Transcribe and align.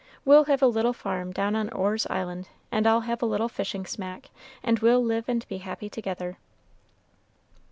We'll 0.25 0.45
have 0.45 0.63
a 0.63 0.65
little 0.67 0.93
farm 0.93 1.31
down 1.31 1.55
on 1.55 1.69
Orr's 1.69 2.07
Island, 2.07 2.49
and 2.71 2.87
I'll 2.87 3.01
have 3.01 3.21
a 3.21 3.27
little 3.27 3.47
fishing 3.47 3.85
smack, 3.85 4.31
and 4.63 4.79
we'll 4.79 5.03
live 5.03 5.25
and 5.29 5.47
be 5.47 5.59
happy 5.59 5.89
together." 5.91 6.39